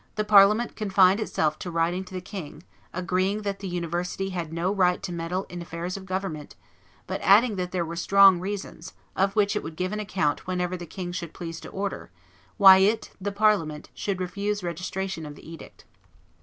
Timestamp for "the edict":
15.35-15.85